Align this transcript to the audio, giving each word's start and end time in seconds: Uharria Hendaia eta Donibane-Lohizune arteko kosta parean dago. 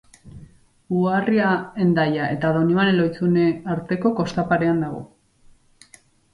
Uharria 0.99 1.51
Hendaia 1.83 2.31
eta 2.37 2.51
Donibane-Lohizune 2.57 3.45
arteko 3.77 4.15
kosta 4.23 4.49
parean 4.51 4.85
dago. 4.89 5.07